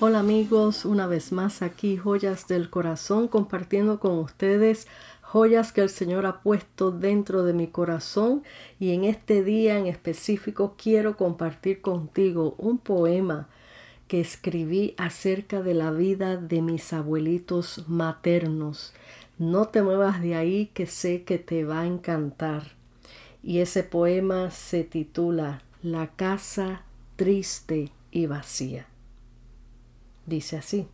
[0.00, 4.86] Hola amigos, una vez más aquí Joyas del Corazón compartiendo con ustedes
[5.22, 8.44] joyas que el Señor ha puesto dentro de mi corazón
[8.78, 13.48] y en este día en específico quiero compartir contigo un poema
[14.06, 18.94] que escribí acerca de la vida de mis abuelitos maternos.
[19.36, 22.76] No te muevas de ahí que sé que te va a encantar.
[23.42, 26.84] Y ese poema se titula La casa
[27.16, 28.86] triste y vacía.
[30.28, 30.86] Dice así.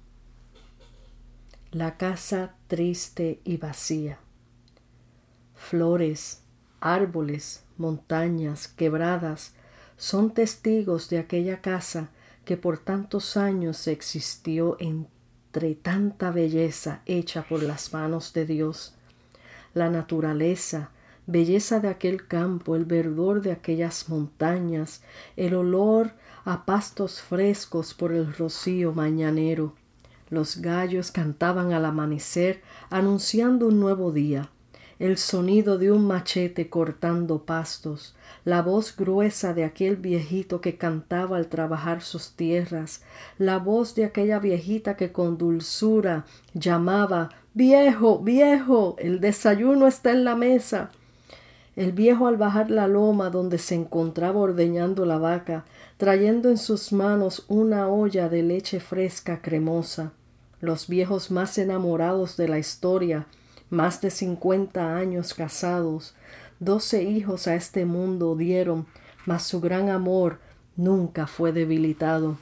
[1.73, 4.21] La casa triste y vacía.
[5.57, 6.43] Flores,
[6.79, 9.55] árboles, montañas, quebradas,
[9.97, 12.11] son testigos de aquella casa
[12.45, 18.95] que por tantos años existió entre tanta belleza hecha por las manos de Dios.
[19.73, 20.91] La naturaleza,
[21.27, 25.03] belleza de aquel campo, el verdor de aquellas montañas,
[25.37, 26.13] el olor
[26.45, 29.75] a pastos frescos por el rocío mañanero.
[30.29, 34.51] Los gallos cantaban al amanecer, anunciando un nuevo día.
[34.99, 41.37] El sonido de un machete cortando pastos, la voz gruesa de aquel viejito que cantaba
[41.37, 43.03] al trabajar sus tierras,
[43.39, 50.25] la voz de aquella viejita que con dulzura llamaba Viejo, viejo, el desayuno está en
[50.25, 50.91] la mesa.
[51.77, 55.65] El viejo al bajar la loma donde se encontraba ordeñando la vaca,
[55.97, 60.13] trayendo en sus manos una olla de leche fresca cremosa.
[60.61, 63.27] Los viejos más enamorados de la historia,
[63.71, 66.15] más de cincuenta años casados,
[66.61, 68.87] doce hijos a este mundo dieron,
[69.27, 70.39] mas su gran amor
[70.77, 72.37] nunca fue debilitado.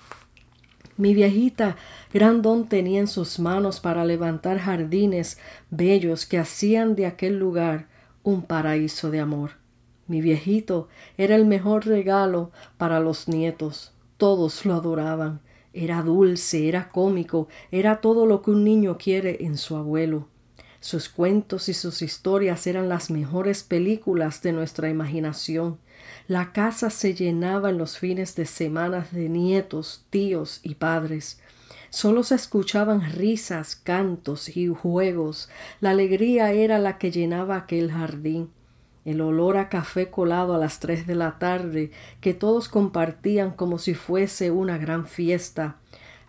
[0.99, 1.77] Mi viejita
[2.13, 5.39] gran don tenía en sus manos para levantar jardines
[5.71, 7.87] bellos que hacían de aquel lugar
[8.23, 9.53] un paraíso de amor.
[10.07, 13.93] Mi viejito era el mejor regalo para los nietos.
[14.17, 15.41] Todos lo adoraban.
[15.73, 20.29] Era dulce, era cómico, era todo lo que un niño quiere en su abuelo.
[20.81, 25.79] Sus cuentos y sus historias eran las mejores películas de nuestra imaginación.
[26.27, 31.41] La casa se llenaba en los fines de semana de nietos, tíos y padres.
[31.93, 35.51] Solo se escuchaban risas, cantos y juegos.
[35.79, 38.49] La alegría era la que llenaba aquel jardín.
[39.05, 41.91] El olor a café colado a las tres de la tarde,
[42.23, 45.77] que todos compartían como si fuese una gran fiesta.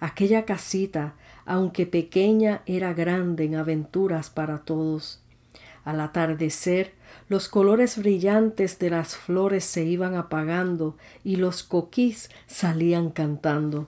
[0.01, 1.13] Aquella casita,
[1.45, 5.21] aunque pequeña, era grande en aventuras para todos.
[5.85, 6.93] Al atardecer,
[7.29, 13.87] los colores brillantes de las flores se iban apagando y los coquís salían cantando.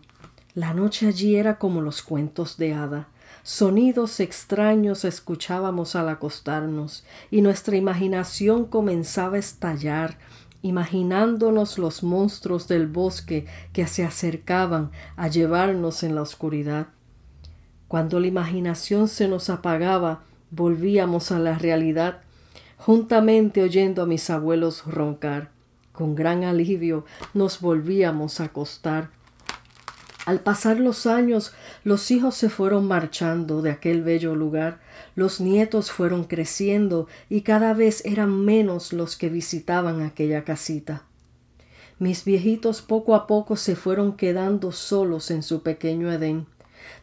[0.55, 3.09] La noche allí era como los cuentos de hada.
[3.43, 10.17] Sonidos extraños escuchábamos al acostarnos y nuestra imaginación comenzaba a estallar,
[10.61, 16.87] imaginándonos los monstruos del bosque que se acercaban a llevarnos en la oscuridad.
[17.89, 22.21] Cuando la imaginación se nos apagaba, volvíamos a la realidad,
[22.77, 25.51] juntamente oyendo a mis abuelos roncar.
[25.91, 29.09] Con gran alivio nos volvíamos a acostar
[30.25, 31.53] al pasar los años,
[31.83, 34.79] los hijos se fueron marchando de aquel bello lugar,
[35.15, 41.03] los nietos fueron creciendo y cada vez eran menos los que visitaban aquella casita.
[41.99, 46.47] Mis viejitos poco a poco se fueron quedando solos en su pequeño Edén,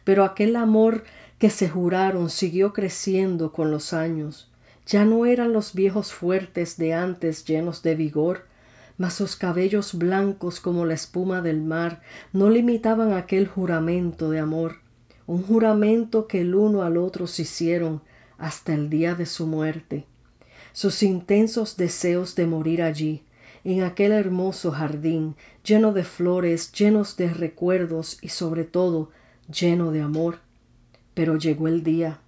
[0.03, 1.03] pero aquel amor
[1.39, 4.49] que se juraron siguió creciendo con los años.
[4.85, 8.45] Ya no eran los viejos fuertes de antes llenos de vigor,
[8.97, 14.77] mas sus cabellos blancos como la espuma del mar no limitaban aquel juramento de amor,
[15.25, 18.01] un juramento que el uno al otro se hicieron
[18.37, 20.05] hasta el día de su muerte.
[20.73, 23.23] Sus intensos deseos de morir allí,
[23.63, 29.11] en aquel hermoso jardín, lleno de flores, llenos de recuerdos y sobre todo
[29.47, 30.39] lleno de amor.
[31.13, 32.19] Pero llegó el día,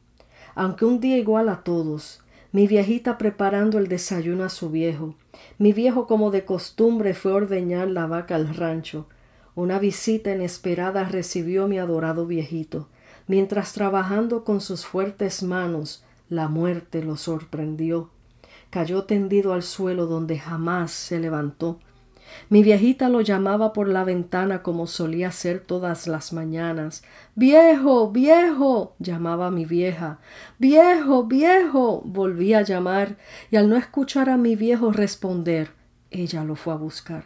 [0.53, 2.21] aunque un día igual a todos,
[2.51, 5.15] mi viejita preparando el desayuno a su viejo.
[5.57, 9.07] Mi viejo, como de costumbre, fue ordeñar la vaca al rancho.
[9.55, 12.87] Una visita inesperada recibió mi adorado viejito.
[13.27, 18.09] Mientras trabajando con sus fuertes manos, la muerte lo sorprendió.
[18.69, 21.79] Cayó tendido al suelo donde jamás se levantó.
[22.50, 27.04] Mi viejita lo llamaba por la ventana como solía hacer todas las mañanas.
[27.36, 28.95] Viejo, viejo.
[29.00, 30.19] llamaba mi vieja.
[30.60, 32.01] Viejo, viejo.
[32.06, 33.18] volvía a llamar,
[33.51, 35.69] y al no escuchar a mi viejo responder,
[36.12, 37.25] ella lo fue a buscar.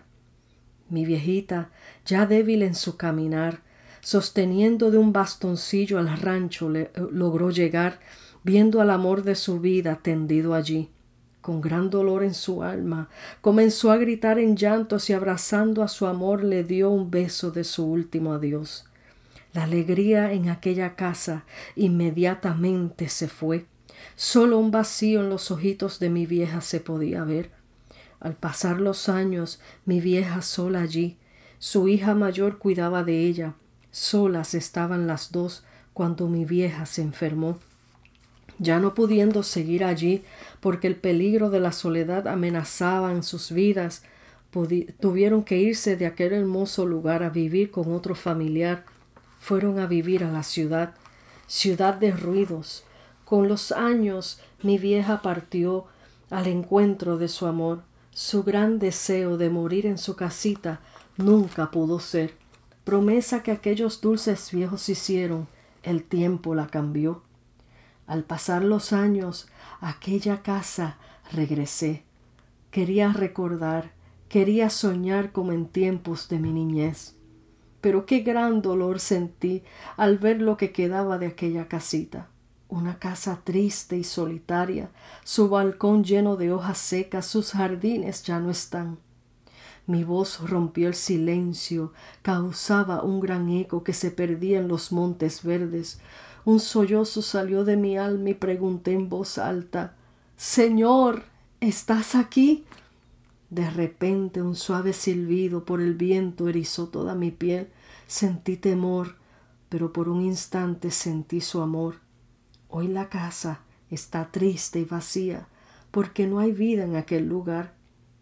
[0.90, 1.70] Mi viejita,
[2.06, 3.62] ya débil en su caminar,
[4.02, 8.00] sosteniendo de un bastoncillo al rancho, eh, logró llegar,
[8.44, 10.90] viendo al amor de su vida tendido allí
[11.42, 13.10] con gran dolor en su alma,
[13.42, 17.64] comenzó a gritar en llantos y abrazando a su amor le dio un beso de
[17.64, 18.86] su último adiós.
[19.54, 21.44] La alegría en aquella casa
[21.76, 23.66] inmediatamente se fue.
[24.16, 27.52] Solo un vacío en los ojitos de mi vieja se podía ver.
[28.20, 31.18] Al pasar los años, mi vieja sola allí,
[31.58, 33.56] su hija mayor cuidaba de ella.
[33.92, 35.64] Solas estaban las dos
[35.94, 37.60] cuando mi vieja se enfermó.
[38.60, 40.24] Ya no pudiendo seguir allí,
[40.60, 44.04] porque el peligro de la soledad amenazaba en sus vidas,
[45.00, 48.84] tuvieron que irse de aquel hermoso lugar a vivir con otro familiar.
[49.40, 50.94] Fueron a vivir a la ciudad,
[51.48, 52.84] ciudad de ruidos.
[53.24, 55.86] Con los años mi vieja partió
[56.30, 57.84] al encuentro de su amor.
[58.12, 60.82] Su gran deseo de morir en su casita
[61.16, 62.34] nunca pudo ser.
[62.84, 65.48] Promesa que aquellos dulces viejos hicieron,
[65.84, 67.22] el tiempo la cambió.
[68.10, 69.50] Al pasar los años,
[69.82, 70.98] a aquella casa
[71.32, 72.02] regresé.
[72.72, 73.92] Quería recordar,
[74.30, 77.14] quería soñar como en tiempos de mi niñez.
[77.82, 79.62] Pero qué gran dolor sentí
[79.96, 82.30] al ver lo que quedaba de aquella casita.
[82.68, 84.90] Una casa triste y solitaria,
[85.24, 88.98] su balcón lleno de hojas secas, sus jardines ya no están.
[89.86, 95.44] Mi voz rompió el silencio, causaba un gran eco que se perdía en los montes
[95.44, 96.00] verdes,
[96.46, 99.96] un sollozo salió de mi alma y pregunté en voz alta
[100.40, 101.24] Señor,
[101.60, 102.64] ¿estás aquí?
[103.50, 107.68] De repente un suave silbido por el viento erizó toda mi piel.
[108.08, 109.16] Sentí temor,
[109.68, 111.96] pero por un instante sentí su amor.
[112.70, 113.60] Hoy la casa
[113.92, 115.50] está triste y vacía,
[115.92, 117.74] porque no hay vida en aquel lugar,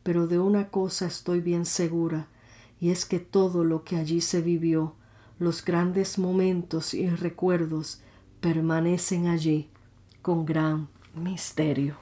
[0.02, 2.28] pero de una cosa estoy bien segura,
[2.81, 4.96] y es que todo lo que allí se vivió,
[5.38, 8.02] los grandes momentos y recuerdos,
[8.39, 9.68] permanecen allí
[10.22, 11.95] con gran misterio.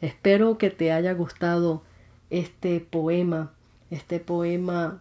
[0.00, 1.82] Espero que te haya gustado
[2.30, 3.52] este poema,
[3.90, 5.00] este poema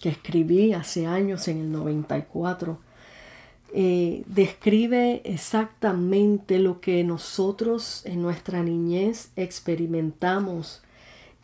[0.00, 2.78] que escribí hace años en el 94.
[3.72, 10.82] Eh, describe exactamente lo que nosotros en nuestra niñez experimentamos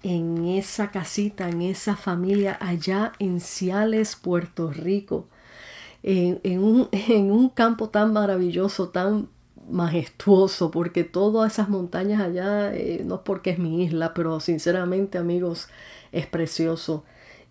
[0.02, 5.26] en esa casita, en esa familia allá en Ciales, Puerto Rico
[6.06, 9.28] en, un, en un campo tan maravilloso, tan
[9.68, 15.18] majestuoso, porque todas esas montañas allá, eh, no es porque es mi isla, pero sinceramente
[15.18, 15.68] amigos,
[16.12, 17.04] es precioso.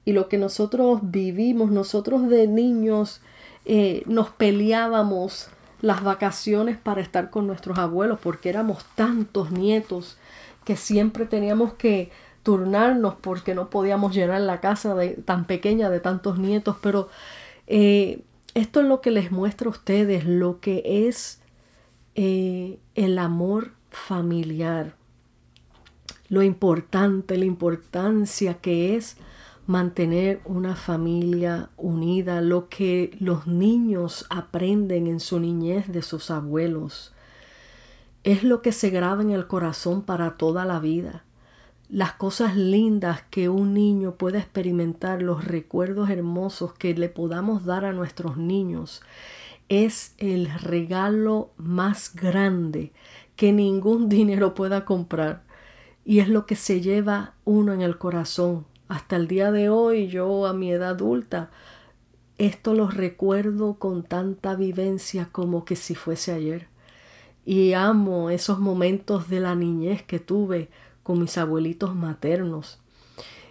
[0.06, 3.22] Y lo que nosotros vivimos, nosotros de niños
[3.66, 5.50] eh, nos peleábamos
[5.82, 10.18] las vacaciones para estar con nuestros abuelos, porque éramos tantos nietos
[10.64, 12.12] que siempre teníamos que
[12.44, 17.10] turnarnos porque no podíamos llenar la casa de, tan pequeña de tantos nietos, pero
[17.68, 18.24] eh,
[18.56, 21.42] esto es lo que les muestro a ustedes, lo que es
[22.16, 24.96] eh, el amor familiar,
[26.30, 29.18] lo importante, la importancia que es
[29.68, 37.14] mantener una familia unida, lo que los niños aprenden en su niñez de sus abuelos.
[38.24, 41.25] Es lo que se graba en el corazón para toda la vida
[41.90, 47.86] las cosas lindas que un niño pueda experimentar, los recuerdos hermosos que le podamos dar
[47.86, 49.02] a nuestros niños,
[49.70, 52.92] es el regalo más grande
[53.36, 55.44] que ningún dinero pueda comprar.
[56.04, 58.66] Y es lo que se lleva uno en el corazón.
[58.88, 61.50] Hasta el día de hoy, yo a mi edad adulta,
[62.38, 66.68] esto lo recuerdo con tanta vivencia como que si fuese ayer.
[67.44, 70.70] Y amo esos momentos de la niñez que tuve
[71.06, 72.80] con mis abuelitos maternos.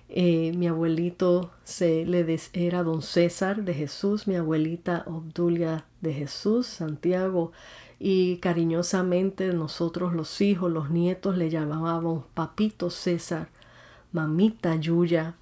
[0.09, 6.67] Eh, mi abuelito se le era don César de Jesús, mi abuelita Obdulia de Jesús,
[6.67, 7.53] Santiago,
[8.01, 13.51] y cariñosamente nosotros los hijos, los nietos le llamábamos papito César,
[14.11, 15.37] mamita Yuya.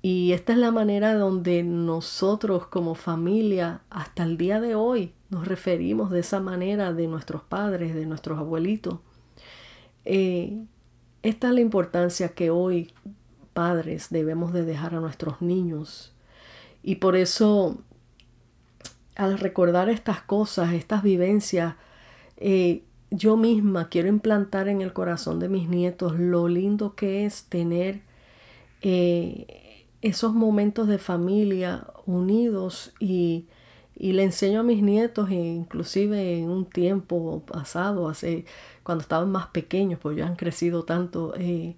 [0.00, 5.48] Y esta es la manera donde nosotros como familia hasta el día de hoy nos
[5.48, 9.00] referimos de esa manera de nuestros padres, de nuestros abuelitos.
[10.04, 10.66] Eh,
[11.22, 12.92] esta es la importancia que hoy
[13.52, 16.12] padres debemos de dejar a nuestros niños.
[16.82, 17.78] Y por eso,
[19.14, 21.76] al recordar estas cosas, estas vivencias,
[22.38, 27.44] eh, yo misma quiero implantar en el corazón de mis nietos lo lindo que es
[27.44, 28.00] tener
[28.80, 33.46] eh, esos momentos de familia unidos y,
[33.94, 38.44] y le enseño a mis nietos, e inclusive en un tiempo pasado, hace
[38.82, 41.76] cuando estaban más pequeños, pues ya han crecido tanto, eh,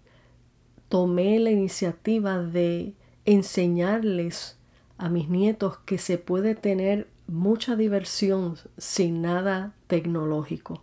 [0.89, 2.95] tomé la iniciativa de
[3.25, 4.59] enseñarles
[4.97, 10.83] a mis nietos que se puede tener mucha diversión sin nada tecnológico,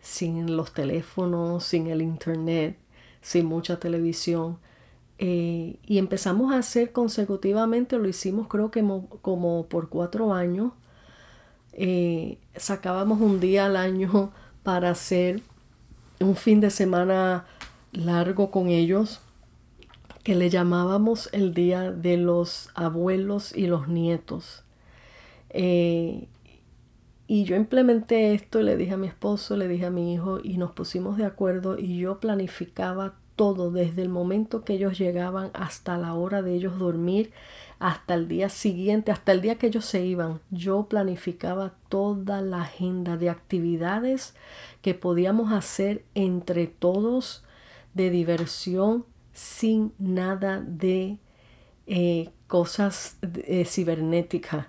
[0.00, 2.78] sin los teléfonos, sin el internet,
[3.20, 4.58] sin mucha televisión.
[5.18, 8.84] Eh, y empezamos a hacer consecutivamente, lo hicimos creo que
[9.22, 10.72] como por cuatro años.
[11.72, 14.32] Eh, sacábamos un día al año
[14.62, 15.42] para hacer
[16.20, 17.46] un fin de semana
[17.92, 19.20] largo con ellos
[20.24, 24.64] que le llamábamos el día de los abuelos y los nietos.
[25.50, 26.28] Eh,
[27.26, 30.58] y yo implementé esto, le dije a mi esposo, le dije a mi hijo y
[30.58, 35.96] nos pusimos de acuerdo y yo planificaba todo desde el momento que ellos llegaban hasta
[35.96, 37.30] la hora de ellos dormir,
[37.78, 40.40] hasta el día siguiente, hasta el día que ellos se iban.
[40.50, 44.34] Yo planificaba toda la agenda de actividades
[44.82, 47.44] que podíamos hacer entre todos
[47.94, 51.18] de diversión sin nada de
[51.86, 54.66] eh, cosas eh, cibernéticas.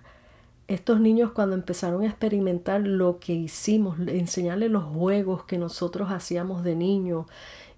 [0.67, 6.63] Estos niños cuando empezaron a experimentar lo que hicimos, enseñarles los juegos que nosotros hacíamos
[6.63, 7.25] de niño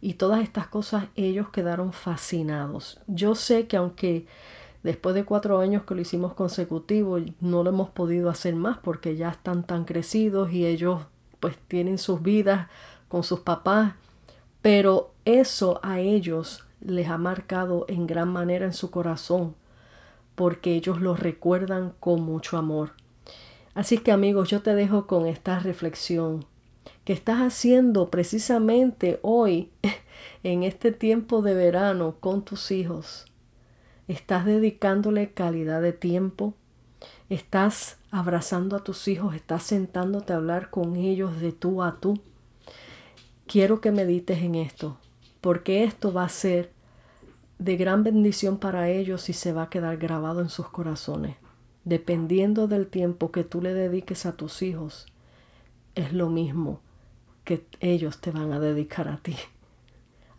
[0.01, 2.99] y todas estas cosas, ellos quedaron fascinados.
[3.07, 4.25] Yo sé que aunque
[4.83, 9.15] después de cuatro años que lo hicimos consecutivo, no lo hemos podido hacer más porque
[9.15, 11.03] ya están tan crecidos y ellos
[11.39, 12.67] pues tienen sus vidas
[13.07, 13.93] con sus papás,
[14.61, 19.55] pero eso a ellos les ha marcado en gran manera en su corazón
[20.35, 22.93] porque ellos lo recuerdan con mucho amor.
[23.75, 26.45] Así que amigos, yo te dejo con esta reflexión
[27.03, 29.71] que estás haciendo precisamente hoy,
[30.43, 33.25] en este tiempo de verano, con tus hijos.
[34.07, 36.53] Estás dedicándole calidad de tiempo,
[37.29, 42.19] estás abrazando a tus hijos, estás sentándote a hablar con ellos de tú a tú.
[43.47, 44.97] Quiero que medites en esto,
[45.39, 46.71] porque esto va a ser
[47.57, 51.37] de gran bendición para ellos y se va a quedar grabado en sus corazones.
[51.83, 55.07] Dependiendo del tiempo que tú le dediques a tus hijos,
[55.95, 56.79] es lo mismo
[57.43, 59.35] que ellos te van a dedicar a ti.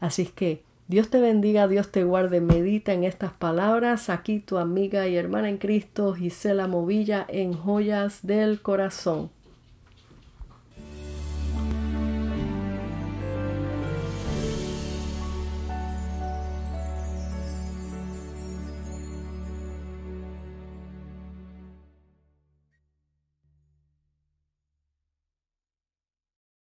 [0.00, 4.11] Así que Dios te bendiga, Dios te guarde, medita en estas palabras.
[4.11, 9.30] Aquí tu amiga y hermana en Cristo, Gisela Movilla, en Joyas del Corazón.